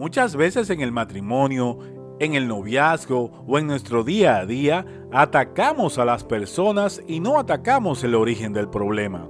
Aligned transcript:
Muchas 0.00 0.34
veces 0.34 0.70
en 0.70 0.80
el 0.80 0.92
matrimonio, 0.92 1.76
en 2.20 2.32
el 2.32 2.48
noviazgo 2.48 3.44
o 3.46 3.58
en 3.58 3.66
nuestro 3.66 4.02
día 4.02 4.38
a 4.38 4.46
día, 4.46 4.86
atacamos 5.12 5.98
a 5.98 6.06
las 6.06 6.24
personas 6.24 7.02
y 7.06 7.20
no 7.20 7.38
atacamos 7.38 8.02
el 8.02 8.14
origen 8.14 8.54
del 8.54 8.70
problema. 8.70 9.28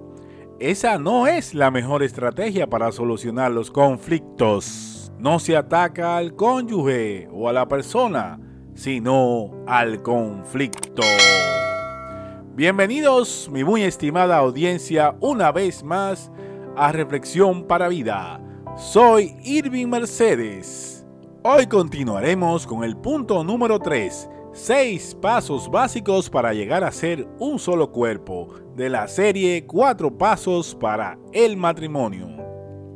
Esa 0.61 0.96
no 0.96 1.27
es 1.27 1.54
la 1.54 1.72
mejor 1.72 2.04
estrategia 2.04 2.69
para 2.69 2.93
solucionar 2.93 3.51
los 3.51 3.72
conflictos. 3.72 5.12
No 5.19 5.40
se 5.40 5.56
ataca 5.56 6.17
al 6.17 6.37
cónyuge 6.37 7.28
o 7.32 7.48
a 7.48 7.52
la 7.52 7.66
persona, 7.66 8.38
sino 8.74 9.50
al 9.66 10.02
conflicto. 10.02 11.02
Bienvenidos, 12.54 13.50
mi 13.50 13.64
muy 13.64 13.82
estimada 13.82 14.37
audiencia, 14.37 15.16
una 15.18 15.50
vez 15.50 15.82
más 15.82 16.30
a 16.77 16.92
Reflexión 16.92 17.66
para 17.66 17.88
Vida. 17.88 18.41
Soy 18.77 19.37
Irving 19.45 19.88
Mercedes. 19.88 21.05
Hoy 21.42 21.66
continuaremos 21.66 22.66
con 22.66 22.84
el 22.84 22.97
punto 22.97 23.42
número 23.45 23.78
3, 23.78 24.30
6 24.52 25.16
pasos 25.20 25.70
básicos 25.70 26.30
para 26.30 26.55
llegar 26.55 26.84
a 26.84 26.92
ser 26.92 27.28
un 27.38 27.59
solo 27.59 27.91
cuerpo, 27.91 28.48
de 28.77 28.88
la 28.88 29.09
serie 29.09 29.66
4 29.66 30.16
pasos 30.16 30.75
para 30.75 31.19
el 31.33 31.56
matrimonio. 31.56 32.28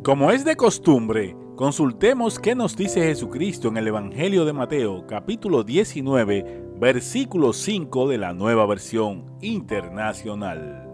Como 0.02 0.30
es 0.30 0.45
de 0.45 0.56
costumbre, 0.56 1.37
consultemos 1.56 2.38
qué 2.38 2.54
nos 2.54 2.77
dice 2.77 3.02
Jesucristo 3.02 3.68
en 3.68 3.77
el 3.77 3.88
Evangelio 3.88 4.45
de 4.45 4.52
Mateo, 4.52 5.06
capítulo 5.06 5.65
19, 5.65 6.70
versículo 6.79 7.52
5 7.52 8.09
de 8.09 8.18
la 8.18 8.32
nueva 8.32 8.65
versión 8.65 9.27
internacional. 9.43 10.88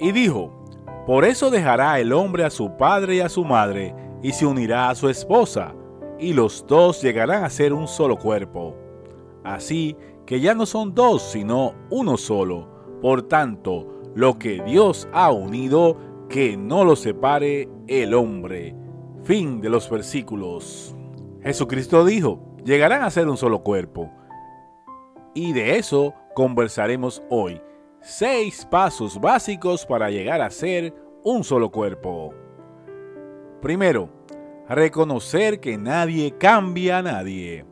Y 0.00 0.12
dijo, 0.12 0.57
por 1.08 1.24
eso 1.24 1.48
dejará 1.48 1.98
el 2.00 2.12
hombre 2.12 2.44
a 2.44 2.50
su 2.50 2.76
padre 2.76 3.16
y 3.16 3.20
a 3.20 3.30
su 3.30 3.42
madre, 3.42 3.94
y 4.22 4.32
se 4.32 4.44
unirá 4.44 4.90
a 4.90 4.94
su 4.94 5.08
esposa, 5.08 5.74
y 6.18 6.34
los 6.34 6.66
dos 6.66 7.00
llegarán 7.00 7.44
a 7.44 7.48
ser 7.48 7.72
un 7.72 7.88
solo 7.88 8.18
cuerpo. 8.18 8.76
Así 9.42 9.96
que 10.26 10.38
ya 10.38 10.54
no 10.54 10.66
son 10.66 10.94
dos, 10.94 11.22
sino 11.22 11.72
uno 11.88 12.18
solo. 12.18 12.68
Por 13.00 13.22
tanto, 13.22 14.02
lo 14.14 14.38
que 14.38 14.62
Dios 14.64 15.08
ha 15.14 15.32
unido, 15.32 15.96
que 16.28 16.58
no 16.58 16.84
lo 16.84 16.94
separe 16.94 17.70
el 17.86 18.12
hombre. 18.12 18.76
Fin 19.24 19.62
de 19.62 19.70
los 19.70 19.88
versículos. 19.88 20.94
Jesucristo 21.42 22.04
dijo, 22.04 22.54
llegarán 22.66 23.02
a 23.02 23.10
ser 23.10 23.28
un 23.28 23.38
solo 23.38 23.62
cuerpo. 23.62 24.10
Y 25.32 25.54
de 25.54 25.78
eso 25.78 26.12
conversaremos 26.34 27.22
hoy. 27.30 27.62
Seis 28.00 28.66
pasos 28.70 29.20
básicos 29.20 29.84
para 29.84 30.08
llegar 30.08 30.40
a 30.40 30.50
ser 30.50 30.94
un 31.24 31.42
solo 31.42 31.70
cuerpo. 31.70 32.32
Primero, 33.60 34.08
reconocer 34.68 35.58
que 35.58 35.76
nadie 35.76 36.32
cambia 36.38 36.98
a 36.98 37.02
nadie. 37.02 37.66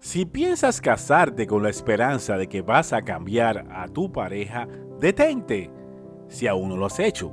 Si 0.00 0.24
piensas 0.24 0.80
casarte 0.80 1.46
con 1.46 1.62
la 1.62 1.68
esperanza 1.68 2.38
de 2.38 2.48
que 2.48 2.62
vas 2.62 2.92
a 2.94 3.02
cambiar 3.02 3.66
a 3.70 3.86
tu 3.86 4.10
pareja, 4.10 4.66
detente, 4.98 5.70
si 6.28 6.46
aún 6.46 6.70
no 6.70 6.76
lo 6.76 6.86
has 6.86 6.98
hecho. 6.98 7.32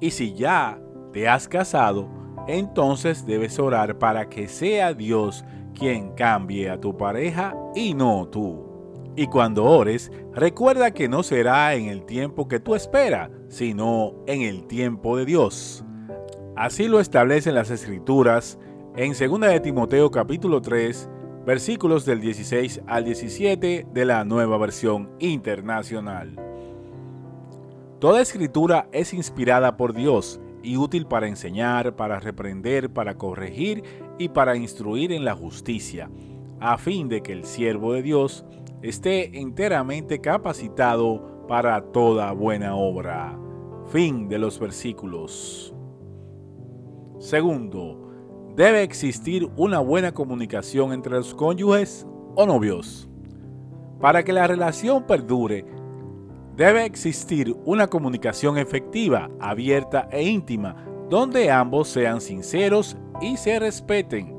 Y 0.00 0.10
si 0.10 0.34
ya 0.34 0.78
te 1.12 1.28
has 1.28 1.48
casado, 1.48 2.08
entonces 2.46 3.24
debes 3.24 3.58
orar 3.58 3.98
para 3.98 4.28
que 4.28 4.48
sea 4.48 4.92
Dios 4.92 5.44
quien 5.74 6.12
cambie 6.12 6.68
a 6.68 6.78
tu 6.78 6.96
pareja 6.96 7.54
y 7.74 7.94
no 7.94 8.28
tú. 8.28 8.67
Y 9.18 9.26
cuando 9.26 9.64
ores, 9.64 10.12
recuerda 10.32 10.92
que 10.92 11.08
no 11.08 11.24
será 11.24 11.74
en 11.74 11.86
el 11.86 12.04
tiempo 12.04 12.46
que 12.46 12.60
tú 12.60 12.76
esperas, 12.76 13.30
sino 13.48 14.14
en 14.28 14.42
el 14.42 14.68
tiempo 14.68 15.16
de 15.16 15.24
Dios. 15.24 15.84
Así 16.54 16.86
lo 16.86 17.00
establecen 17.00 17.56
las 17.56 17.70
escrituras 17.70 18.60
en 18.94 19.14
2 19.14 19.40
de 19.40 19.58
Timoteo 19.58 20.12
capítulo 20.12 20.62
3, 20.62 21.10
versículos 21.44 22.04
del 22.04 22.20
16 22.20 22.82
al 22.86 23.06
17 23.06 23.88
de 23.92 24.04
la 24.04 24.24
nueva 24.24 24.56
versión 24.56 25.10
internacional. 25.18 26.36
Toda 27.98 28.22
escritura 28.22 28.88
es 28.92 29.12
inspirada 29.12 29.76
por 29.76 29.94
Dios 29.94 30.40
y 30.62 30.76
útil 30.76 31.06
para 31.06 31.26
enseñar, 31.26 31.96
para 31.96 32.20
reprender, 32.20 32.90
para 32.90 33.16
corregir 33.16 33.82
y 34.16 34.28
para 34.28 34.54
instruir 34.54 35.10
en 35.10 35.24
la 35.24 35.34
justicia, 35.34 36.08
a 36.60 36.78
fin 36.78 37.08
de 37.08 37.20
que 37.20 37.32
el 37.32 37.44
siervo 37.44 37.94
de 37.94 38.02
Dios 38.02 38.44
esté 38.82 39.38
enteramente 39.38 40.20
capacitado 40.20 41.46
para 41.48 41.80
toda 41.80 42.32
buena 42.32 42.76
obra. 42.76 43.38
Fin 43.86 44.28
de 44.28 44.38
los 44.38 44.58
versículos. 44.58 45.74
Segundo, 47.18 48.10
debe 48.54 48.82
existir 48.82 49.48
una 49.56 49.80
buena 49.80 50.12
comunicación 50.12 50.92
entre 50.92 51.16
los 51.16 51.34
cónyuges 51.34 52.06
o 52.36 52.46
novios. 52.46 53.08
Para 54.00 54.22
que 54.22 54.32
la 54.32 54.46
relación 54.46 55.04
perdure, 55.04 55.64
debe 56.54 56.84
existir 56.84 57.56
una 57.64 57.88
comunicación 57.88 58.58
efectiva, 58.58 59.30
abierta 59.40 60.08
e 60.12 60.22
íntima, 60.22 60.76
donde 61.08 61.50
ambos 61.50 61.88
sean 61.88 62.20
sinceros 62.20 62.96
y 63.20 63.36
se 63.36 63.58
respeten. 63.58 64.36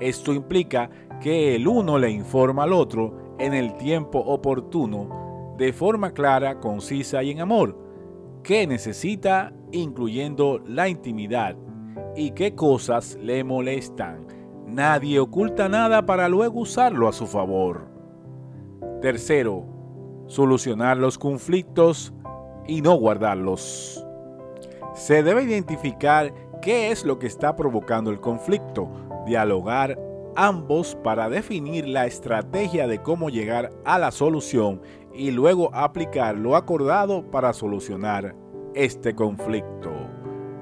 Esto 0.00 0.32
implica 0.32 0.90
que 1.20 1.54
el 1.54 1.68
uno 1.68 1.98
le 1.98 2.10
informa 2.10 2.64
al 2.64 2.72
otro 2.72 3.27
en 3.38 3.54
el 3.54 3.76
tiempo 3.76 4.18
oportuno, 4.18 5.54
de 5.56 5.72
forma 5.72 6.12
clara, 6.12 6.60
concisa 6.60 7.22
y 7.22 7.30
en 7.30 7.40
amor, 7.40 7.76
qué 8.42 8.66
necesita, 8.66 9.52
incluyendo 9.72 10.60
la 10.64 10.88
intimidad, 10.88 11.56
y 12.16 12.32
qué 12.32 12.54
cosas 12.54 13.16
le 13.20 13.44
molestan. 13.44 14.26
Nadie 14.66 15.18
oculta 15.20 15.68
nada 15.68 16.04
para 16.04 16.28
luego 16.28 16.60
usarlo 16.60 17.08
a 17.08 17.12
su 17.12 17.26
favor. 17.26 17.88
Tercero, 19.00 19.64
solucionar 20.26 20.96
los 20.96 21.18
conflictos 21.18 22.12
y 22.66 22.82
no 22.82 22.94
guardarlos. 22.96 24.04
Se 24.94 25.22
debe 25.22 25.44
identificar 25.44 26.34
qué 26.60 26.90
es 26.90 27.04
lo 27.04 27.18
que 27.18 27.28
está 27.28 27.56
provocando 27.56 28.10
el 28.10 28.20
conflicto, 28.20 28.90
dialogar 29.26 29.98
ambos 30.38 30.96
para 31.02 31.28
definir 31.28 31.88
la 31.88 32.06
estrategia 32.06 32.86
de 32.86 33.02
cómo 33.02 33.28
llegar 33.28 33.72
a 33.84 33.98
la 33.98 34.12
solución 34.12 34.80
y 35.12 35.32
luego 35.32 35.74
aplicar 35.74 36.36
lo 36.36 36.54
acordado 36.54 37.28
para 37.28 37.52
solucionar 37.52 38.36
este 38.72 39.16
conflicto. 39.16 39.90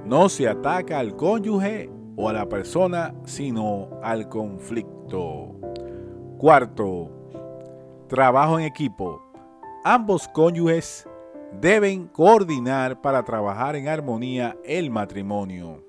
No 0.07 0.31
se 0.31 0.49
ataca 0.49 0.99
al 0.99 1.15
cónyuge 1.15 1.91
o 2.17 2.31
a 2.31 2.33
la 2.33 2.49
persona, 2.49 3.15
sino 3.27 3.91
al 4.03 4.31
conflicto. 4.31 5.61
Cuarto, 6.39 7.11
trabajo 8.09 8.59
en 8.59 8.65
equipo. 8.65 9.23
Ambos 9.85 10.27
cónyuges 10.29 11.07
deben 11.61 12.07
coordinar 12.09 13.03
para 13.03 13.23
trabajar 13.25 13.77
en 13.77 13.89
armonía 13.89 14.57
el 14.65 14.91
matrimonio. 14.91 15.86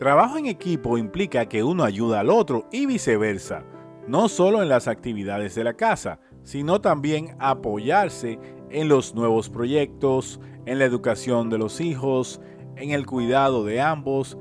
Trabajo 0.00 0.38
en 0.38 0.46
equipo 0.46 0.96
implica 0.96 1.44
que 1.44 1.62
uno 1.62 1.84
ayuda 1.84 2.20
al 2.20 2.30
otro 2.30 2.66
y 2.72 2.86
viceversa, 2.86 3.64
no 4.08 4.30
solo 4.30 4.62
en 4.62 4.70
las 4.70 4.88
actividades 4.88 5.54
de 5.54 5.62
la 5.62 5.74
casa, 5.74 6.20
sino 6.42 6.80
también 6.80 7.36
apoyarse 7.38 8.38
en 8.70 8.88
los 8.88 9.14
nuevos 9.14 9.50
proyectos, 9.50 10.40
en 10.64 10.78
la 10.78 10.86
educación 10.86 11.50
de 11.50 11.58
los 11.58 11.82
hijos, 11.82 12.40
en 12.76 12.92
el 12.92 13.04
cuidado 13.04 13.62
de 13.62 13.82
ambos, 13.82 14.38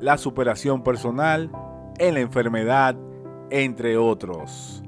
la 0.00 0.16
superación 0.16 0.84
personal, 0.84 1.50
en 1.98 2.14
la 2.14 2.20
enfermedad, 2.20 2.94
entre 3.50 3.96
otros. 3.96 4.80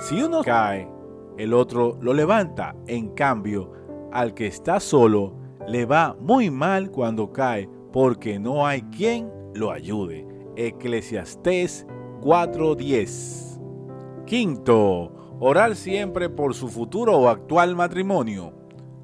Si 0.00 0.22
uno 0.22 0.42
cae, 0.42 0.88
el 1.36 1.52
otro 1.52 1.98
lo 2.00 2.14
levanta. 2.14 2.74
En 2.86 3.10
cambio, 3.10 3.70
al 4.12 4.32
que 4.32 4.46
está 4.46 4.80
solo, 4.80 5.34
le 5.68 5.84
va 5.84 6.16
muy 6.18 6.50
mal 6.50 6.90
cuando 6.90 7.34
cae 7.34 7.68
porque 7.92 8.38
no 8.38 8.66
hay 8.66 8.82
quien 8.82 9.30
lo 9.54 9.70
ayude. 9.70 10.26
Eclesiastés 10.56 11.86
4:10. 12.20 13.60
Quinto, 14.26 15.12
orar 15.40 15.76
siempre 15.76 16.28
por 16.28 16.54
su 16.54 16.68
futuro 16.68 17.16
o 17.18 17.28
actual 17.28 17.76
matrimonio. 17.76 18.54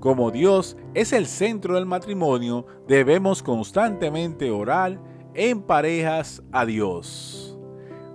Como 0.00 0.30
Dios 0.30 0.76
es 0.94 1.12
el 1.12 1.26
centro 1.26 1.74
del 1.74 1.86
matrimonio, 1.86 2.66
debemos 2.86 3.42
constantemente 3.42 4.50
orar 4.50 5.00
en 5.34 5.62
parejas 5.62 6.42
a 6.52 6.64
Dios. 6.64 7.58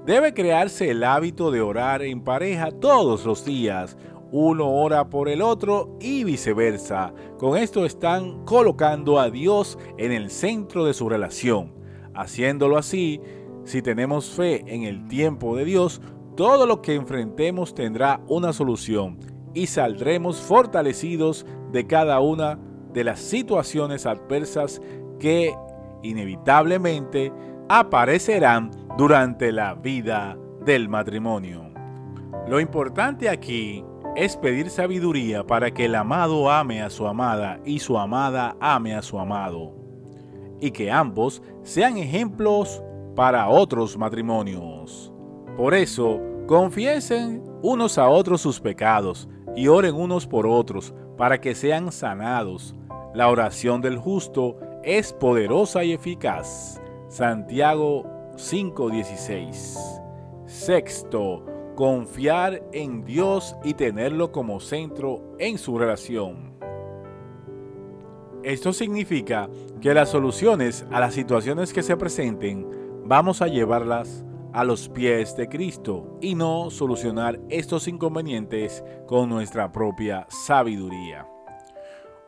Debe 0.05 0.33
crearse 0.33 0.89
el 0.89 1.03
hábito 1.03 1.51
de 1.51 1.61
orar 1.61 2.01
en 2.01 2.23
pareja 2.23 2.71
todos 2.71 3.25
los 3.25 3.45
días, 3.45 3.97
uno 4.35 4.67
ora 4.67 5.11
por 5.11 5.29
el 5.29 5.43
otro 5.43 5.95
y 6.01 6.23
viceversa. 6.23 7.13
Con 7.37 7.55
esto 7.55 7.85
están 7.85 8.43
colocando 8.45 9.19
a 9.19 9.29
Dios 9.29 9.77
en 9.99 10.11
el 10.11 10.31
centro 10.31 10.85
de 10.85 10.95
su 10.95 11.07
relación. 11.07 11.75
Haciéndolo 12.15 12.79
así, 12.79 13.21
si 13.63 13.83
tenemos 13.83 14.31
fe 14.31 14.63
en 14.65 14.83
el 14.83 15.07
tiempo 15.07 15.55
de 15.55 15.65
Dios, 15.65 16.01
todo 16.35 16.65
lo 16.65 16.81
que 16.81 16.95
enfrentemos 16.95 17.75
tendrá 17.75 18.21
una 18.27 18.53
solución 18.53 19.19
y 19.53 19.67
saldremos 19.67 20.41
fortalecidos 20.41 21.45
de 21.71 21.85
cada 21.85 22.19
una 22.19 22.57
de 22.91 23.03
las 23.03 23.19
situaciones 23.19 24.07
adversas 24.07 24.81
que 25.19 25.55
inevitablemente 26.01 27.31
aparecerán 27.69 28.71
durante 28.97 29.51
la 29.51 29.75
vida 29.75 30.35
del 30.65 30.89
matrimonio. 30.89 31.71
Lo 32.47 32.59
importante 32.59 33.29
aquí 33.29 33.85
es 34.15 34.37
pedir 34.37 34.69
sabiduría 34.69 35.45
para 35.45 35.71
que 35.71 35.85
el 35.85 35.95
amado 35.95 36.49
ame 36.49 36.81
a 36.81 36.89
su 36.89 37.07
amada 37.07 37.59
y 37.65 37.79
su 37.79 37.97
amada 37.97 38.55
ame 38.59 38.95
a 38.95 39.01
su 39.01 39.17
amado, 39.19 39.73
y 40.59 40.71
que 40.71 40.91
ambos 40.91 41.41
sean 41.63 41.97
ejemplos 41.97 42.83
para 43.15 43.49
otros 43.49 43.97
matrimonios. 43.97 45.11
Por 45.57 45.73
eso, 45.73 46.19
confiesen 46.47 47.43
unos 47.61 47.97
a 47.97 48.09
otros 48.09 48.41
sus 48.41 48.59
pecados 48.59 49.29
y 49.55 49.67
oren 49.67 49.95
unos 49.95 50.27
por 50.27 50.47
otros 50.47 50.93
para 51.17 51.39
que 51.39 51.55
sean 51.55 51.91
sanados. 51.91 52.75
La 53.13 53.29
oración 53.29 53.81
del 53.81 53.97
justo 53.97 54.57
es 54.83 55.13
poderosa 55.13 55.83
y 55.83 55.93
eficaz. 55.93 56.81
Santiago 57.07 58.05
5:16. 58.35 60.01
Sexto, 60.45 61.45
confiar 61.75 62.63
en 62.71 63.03
Dios 63.03 63.55
y 63.63 63.73
tenerlo 63.73 64.31
como 64.31 64.59
centro 64.59 65.35
en 65.39 65.57
su 65.57 65.77
relación. 65.77 66.53
Esto 68.43 68.73
significa 68.73 69.49
que 69.79 69.93
las 69.93 70.09
soluciones 70.09 70.85
a 70.91 70.99
las 70.99 71.13
situaciones 71.13 71.71
que 71.71 71.83
se 71.83 71.95
presenten 71.95 72.67
vamos 73.05 73.41
a 73.41 73.47
llevarlas 73.47 74.25
a 74.51 74.63
los 74.63 74.89
pies 74.89 75.35
de 75.35 75.47
Cristo 75.47 76.17
y 76.21 76.35
no 76.35 76.69
solucionar 76.69 77.39
estos 77.49 77.87
inconvenientes 77.87 78.83
con 79.07 79.29
nuestra 79.29 79.71
propia 79.71 80.27
sabiduría. 80.29 81.27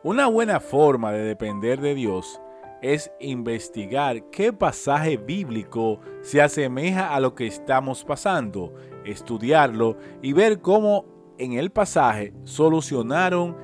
Una 0.02 0.26
buena 0.26 0.58
forma 0.60 1.12
de 1.12 1.22
depender 1.22 1.80
de 1.80 1.94
Dios 1.94 2.40
es 2.82 3.10
investigar 3.20 4.30
qué 4.30 4.52
pasaje 4.52 5.16
bíblico 5.16 6.00
se 6.22 6.42
asemeja 6.42 7.14
a 7.14 7.20
lo 7.20 7.34
que 7.34 7.46
estamos 7.46 8.04
pasando, 8.04 8.74
estudiarlo 9.04 9.96
y 10.22 10.32
ver 10.32 10.60
cómo 10.60 11.04
en 11.38 11.54
el 11.54 11.70
pasaje 11.70 12.34
solucionaron 12.44 13.56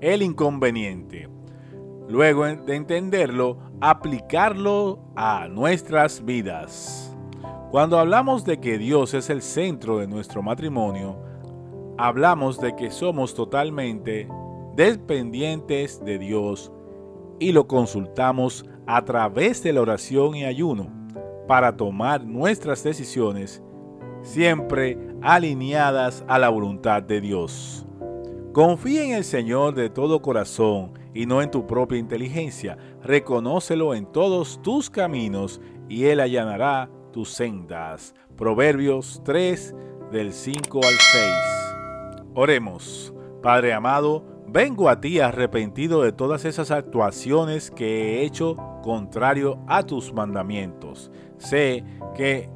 el 0.00 0.22
inconveniente. 0.22 1.28
Luego 2.08 2.44
de 2.44 2.76
entenderlo, 2.76 3.58
aplicarlo 3.80 5.00
a 5.16 5.48
nuestras 5.48 6.24
vidas. 6.24 7.16
Cuando 7.70 7.98
hablamos 7.98 8.44
de 8.44 8.60
que 8.60 8.78
Dios 8.78 9.14
es 9.14 9.30
el 9.30 9.42
centro 9.42 9.98
de 9.98 10.06
nuestro 10.06 10.42
matrimonio, 10.42 11.16
hablamos 11.96 12.60
de 12.60 12.76
que 12.76 12.90
somos 12.90 13.34
totalmente 13.34 14.28
dependientes 14.76 16.04
de 16.04 16.18
Dios 16.18 16.70
y 17.38 17.52
lo 17.52 17.66
consultamos 17.66 18.64
a 18.86 19.04
través 19.04 19.62
de 19.62 19.72
la 19.72 19.80
oración 19.80 20.34
y 20.34 20.44
ayuno 20.44 20.88
para 21.46 21.76
tomar 21.76 22.24
nuestras 22.24 22.82
decisiones 22.82 23.62
siempre 24.22 24.98
alineadas 25.22 26.24
a 26.26 26.38
la 26.38 26.48
voluntad 26.48 27.02
de 27.02 27.20
Dios. 27.20 27.86
Confía 28.52 29.04
en 29.04 29.12
el 29.12 29.24
Señor 29.24 29.74
de 29.74 29.90
todo 29.90 30.22
corazón 30.22 30.92
y 31.12 31.26
no 31.26 31.42
en 31.42 31.50
tu 31.50 31.66
propia 31.66 31.98
inteligencia. 31.98 32.78
Reconócelo 33.02 33.94
en 33.94 34.06
todos 34.06 34.62
tus 34.62 34.90
caminos 34.90 35.60
y 35.88 36.04
Él 36.04 36.20
allanará 36.20 36.88
tus 37.12 37.30
sendas. 37.30 38.14
Proverbios 38.36 39.20
3 39.24 39.74
del 40.12 40.32
5 40.32 40.80
al 40.84 40.94
6. 40.94 42.24
Oremos. 42.34 43.12
Padre 43.42 43.74
amado, 43.74 44.24
Vengo 44.54 44.88
a 44.88 45.00
ti 45.00 45.18
arrepentido 45.18 46.02
de 46.02 46.12
todas 46.12 46.44
esas 46.44 46.70
actuaciones 46.70 47.72
que 47.72 48.20
he 48.20 48.24
hecho 48.24 48.54
contrario 48.84 49.58
a 49.66 49.82
tus 49.82 50.12
mandamientos. 50.12 51.10
Sé 51.38 51.82
que 52.14 52.48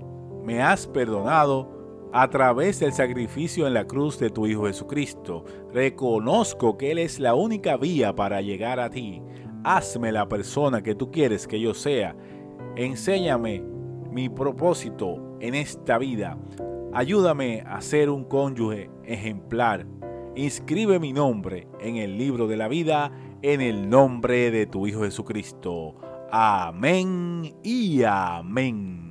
me 0.45 0.62
has 0.62 0.87
perdonado 0.87 2.09
a 2.12 2.31
través 2.31 2.79
del 2.79 2.93
sacrificio 2.93 3.67
en 3.67 3.75
la 3.75 3.85
cruz 3.85 4.17
de 4.21 4.31
tu 4.31 4.47
Hijo 4.47 4.67
Jesucristo. 4.67 5.45
Reconozco 5.75 6.79
que 6.79 6.93
Él 6.93 6.99
es 6.99 7.19
la 7.19 7.35
única 7.35 7.77
vía 7.77 8.15
para 8.15 8.43
llegar 8.43 8.79
a 8.79 8.91
ti. 8.91 9.21
Hazme 9.65 10.12
la 10.12 10.29
persona 10.29 10.85
que 10.85 10.94
tú 10.94 11.11
quieres 11.11 11.49
que 11.49 11.59
yo 11.59 11.75
sea. 11.75 12.15
Enséñame 12.77 13.61
mi 14.12 14.29
propósito 14.29 15.37
en 15.41 15.56
esta 15.56 15.99
vida. 15.99 16.39
Ayúdame 16.93 17.65
a 17.67 17.81
ser 17.81 18.09
un 18.09 18.23
cónyuge 18.23 18.89
ejemplar 19.03 19.85
inscribe 20.38 20.99
mi 20.99 21.12
nombre 21.12 21.67
en 21.81 21.96
el 21.96 22.17
libro 22.17 22.46
de 22.46 22.56
la 22.56 22.69
vida 22.69 23.11
en 23.43 23.61
el 23.61 23.88
nombre 23.88 24.50
de 24.50 24.67
tu 24.67 24.87
Hijo 24.87 25.02
Jesucristo. 25.02 25.96
Amén 26.31 27.55
y 27.62 28.02
amén. 28.05 29.07